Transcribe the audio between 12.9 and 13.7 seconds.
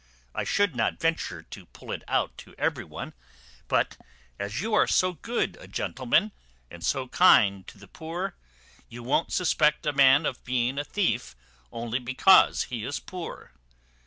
poor."